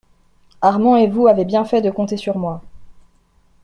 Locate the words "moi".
2.35-2.63